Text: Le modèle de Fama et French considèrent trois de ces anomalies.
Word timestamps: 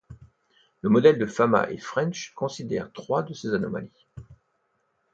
Le 0.81 0.89
modèle 0.89 1.19
de 1.19 1.27
Fama 1.27 1.69
et 1.69 1.77
French 1.77 2.33
considèrent 2.33 2.91
trois 2.91 3.21
de 3.21 3.35
ces 3.35 3.53
anomalies. 3.53 4.07